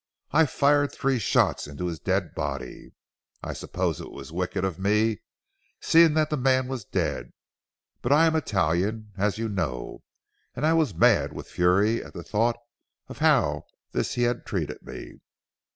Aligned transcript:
I 0.31 0.47
fired 0.47 0.91
three 0.91 1.19
shots 1.19 1.67
into 1.67 1.85
his 1.85 1.99
dead 1.99 2.33
body. 2.33 2.93
I 3.43 3.53
suppose 3.53 4.01
it 4.01 4.09
was 4.09 4.31
wicked 4.31 4.65
of 4.65 4.79
me, 4.79 5.21
seeing 5.79 6.15
that 6.15 6.31
the 6.31 6.37
man 6.37 6.67
was 6.67 6.83
dead. 6.83 7.33
But 8.01 8.11
I 8.11 8.25
am 8.25 8.35
Italian 8.35 9.11
as 9.15 9.37
you 9.37 9.47
know, 9.47 10.01
and 10.55 10.65
I 10.65 10.73
was 10.73 10.95
mad 10.95 11.33
with 11.33 11.47
fury 11.51 12.03
at 12.03 12.13
the 12.15 12.23
thought 12.23 12.57
of 13.09 13.19
how 13.19 13.65
this 13.91 14.15
he 14.15 14.23
had 14.23 14.43
treated 14.43 14.81
me. 14.81 15.19